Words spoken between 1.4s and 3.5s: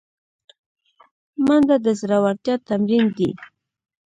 منډه د زړورتیا تمرین دی